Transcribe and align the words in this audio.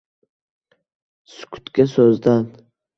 sukutga 1.35 1.89
so’zdan. 1.95 2.53